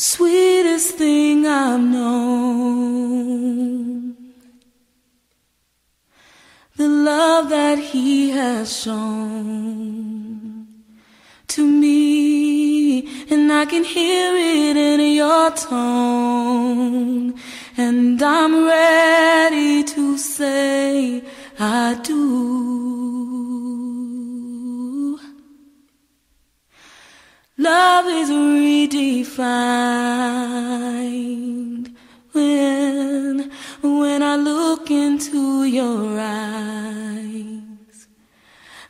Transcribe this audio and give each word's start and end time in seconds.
Sweetest 0.00 0.96
thing 0.96 1.46
I've 1.46 1.78
known. 1.78 2.96
The 6.78 6.88
love 6.88 7.50
that 7.50 7.78
he 7.78 8.30
has 8.30 8.74
shown 8.82 10.66
to 11.48 11.66
me, 11.66 13.00
and 13.28 13.52
I 13.52 13.66
can 13.66 13.84
hear 13.84 14.34
it 14.34 14.78
in 14.78 15.00
your 15.16 15.50
tone, 15.50 17.34
and 17.76 18.22
I'm 18.22 18.64
ready 18.64 19.84
to 19.84 20.16
say 20.16 21.22
I 21.58 22.00
do. 22.02 22.80
Love 27.58 28.06
is 28.06 28.30
redefined 28.90 29.46
when 32.32 33.50
when 33.82 34.22
I 34.22 34.36
look 34.36 34.90
into 34.90 35.64
your 35.64 36.18
eyes. 36.18 38.08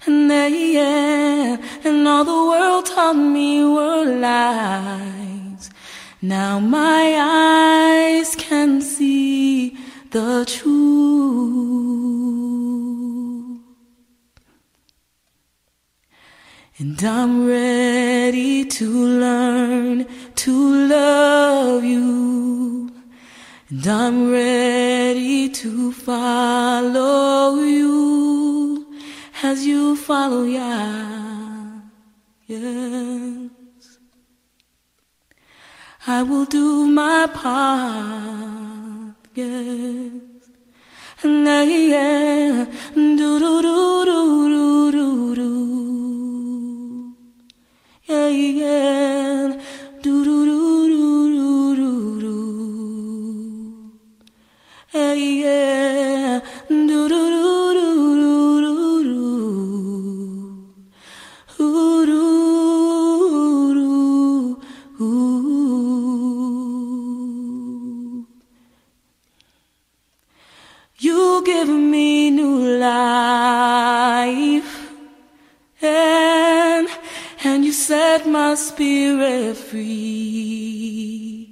And 0.06 0.30
they, 0.30 0.72
yeah, 0.72 1.58
and 1.84 2.08
all 2.08 2.24
the 2.24 2.32
world 2.32 2.86
taught 2.86 3.16
me 3.16 3.62
were 3.64 4.04
lies. 4.04 5.70
Now 6.22 6.58
my 6.58 7.16
eyes 7.18 8.34
can 8.36 8.80
see 8.80 9.76
the 10.10 10.44
truth. 10.46 10.80
And 16.78 17.04
I'm 17.04 17.46
ready 17.46 18.09
And 23.70 23.86
I'm 23.86 24.32
ready 24.32 25.48
to 25.48 25.92
follow 25.92 27.54
you 27.62 28.98
as 29.44 29.64
you 29.64 29.94
follow 29.94 30.42
Yah. 30.42 31.78
Yes. 32.48 33.98
I 36.04 36.24
will 36.24 36.46
do 36.46 36.86
my 36.86 37.28
part. 37.32 39.14
Yes. 39.36 40.10
And 41.22 41.48
I, 41.48 41.62
yeah, 41.62 42.64
do 42.96 43.38
do 43.38 43.62
do 43.62 44.04
do 44.04 44.50
do 44.50 44.90
do 44.90 45.34
do. 45.36 47.14
Yeah, 48.08 48.28
yeah, 48.28 48.99
give 71.50 71.72
me 71.94 72.30
new 72.30 72.58
life, 72.78 74.72
and 75.82 76.88
and 77.44 77.58
you 77.66 77.72
set 77.72 78.20
my 78.26 78.54
spirit 78.54 79.56
free. 79.56 81.46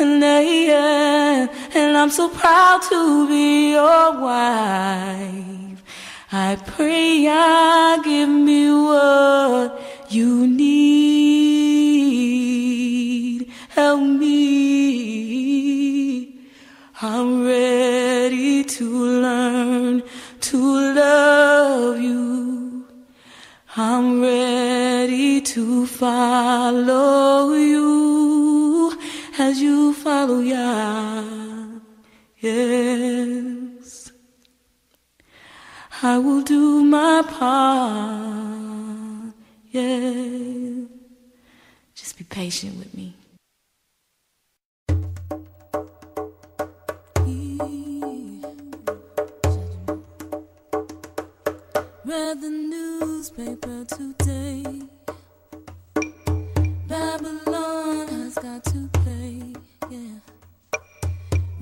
And, 0.00 0.24
I, 0.24 0.44
uh, 0.82 1.46
and 1.78 1.96
I'm 1.96 2.10
so 2.10 2.28
proud 2.28 2.80
to 2.90 3.28
be 3.28 3.70
your 3.78 4.06
wife. 4.28 5.78
I 6.32 6.56
pray 6.74 7.28
I 7.28 8.00
give 8.10 8.32
me 8.50 8.62
what 8.88 9.68
you 10.08 10.30
need. 10.48 10.74
Help 13.78 14.02
me. 14.22 14.34
I'm 17.00 17.44
ready 17.46 17.83
to 18.30 19.20
learn 19.20 20.02
to 20.40 20.94
love 20.94 22.00
you. 22.00 22.86
I'm 23.76 24.22
ready 24.22 25.42
to 25.42 25.86
follow 25.86 27.52
you 27.52 28.98
as 29.38 29.60
you 29.60 29.92
follow 29.92 30.40
Yah. 30.40 31.24
Yes. 32.38 34.10
I 36.02 36.18
will 36.18 36.42
do 36.42 36.82
my 36.82 37.22
part. 37.28 39.34
Yeah. 39.70 40.86
Just 41.94 42.16
be 42.16 42.24
patient 42.24 42.78
with 42.78 42.94
me. 42.94 43.14
Read 52.06 52.42
the 52.42 52.50
newspaper 52.50 53.84
today. 53.86 54.62
Babylon 56.86 58.08
has 58.08 58.34
got 58.34 58.62
to 58.64 58.90
pay. 59.04 59.54
Yeah. 59.90 60.20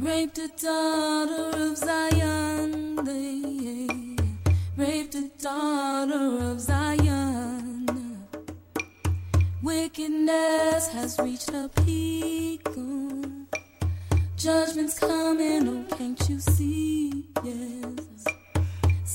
Raped 0.00 0.38
a 0.38 0.48
daughter 0.48 1.56
of 1.56 1.76
Zion. 1.76 2.96
They 3.04 4.16
raped 4.76 5.14
a 5.14 5.28
daughter 5.40 6.50
of 6.50 6.60
Zion. 6.60 8.26
Wickedness 9.62 10.88
has 10.88 11.20
reached 11.20 11.50
a 11.50 11.70
peak. 11.84 12.66
Judgment's 14.36 14.98
coming, 14.98 15.68
oh, 15.68 15.96
can't 15.96 16.28
you 16.28 16.40
see? 16.40 17.28
Yes. 17.44 18.41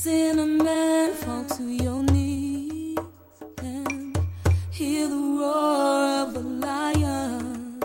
Cinnamon, 0.00 1.12
fall 1.14 1.44
to 1.56 1.64
your 1.64 2.04
knees? 2.04 2.96
And 3.60 4.16
hear 4.70 5.08
the 5.08 5.16
roar 5.16 6.22
of 6.22 6.34
the 6.34 6.40
lion. 6.40 7.82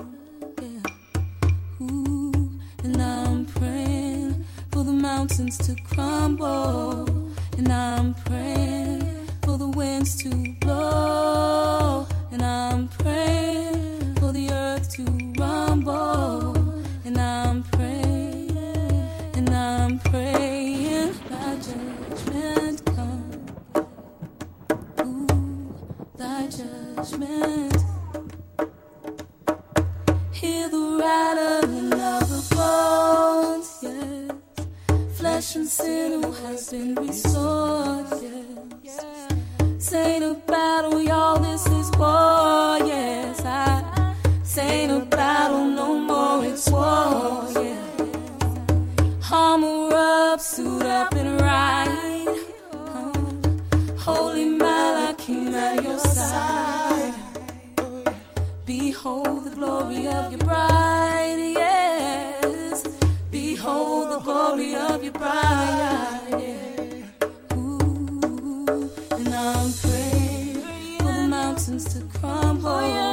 Ooh, 1.82 2.52
and 2.84 3.02
I'm 3.02 3.48
praying 3.48 4.46
for 4.72 4.84
the 4.84 4.94
mountains 4.94 5.58
to 5.66 5.76
crumble, 5.90 7.10
and 7.58 7.74
I'm 7.74 8.14
praying 8.14 9.28
for 9.42 9.58
the 9.58 9.70
winds 9.70 10.16
to 10.18 10.30
blow, 10.62 11.53
and 35.56 35.68
sinew 35.68 36.32
has 36.32 36.70
been 36.72 36.96
restored, 36.96 38.08
yes. 38.82 39.06
Say 39.78 40.20
no 40.20 40.34
battle, 40.34 41.02
y'all, 41.02 41.38
this 41.40 41.66
is 41.68 41.92
war, 41.92 42.80
yes. 42.80 43.42
I 43.46 44.16
say 44.44 44.88
no 44.88 45.02
battle, 45.02 45.66
no 45.66 46.00
more, 46.00 46.46
it's 46.46 46.70
war, 46.72 47.46
yeah. 47.56 47.78
Armor 49.32 49.94
up, 49.94 50.40
suit 50.40 50.84
up 50.84 51.14
and 51.14 51.42
ride. 51.42 52.28
Holy 53.98 54.46
Malachi 54.46 55.48
at 55.54 55.84
your 55.84 56.00
side. 56.00 57.14
Behold 58.66 59.46
the 59.46 59.52
glory 59.52 60.08
of 60.08 60.32
your 60.32 60.40
bride, 60.40 60.93
glory 64.56 64.76
of 64.76 65.04
your 65.04 65.14
bride, 65.14 66.28
yeah. 66.30 67.56
Ooh, 67.56 68.90
and 69.12 69.34
I'm 69.34 69.74
praying 69.74 70.98
for 71.00 71.04
the 71.06 71.28
mountains 71.28 71.86
to 71.94 72.20
crumble. 72.20 73.13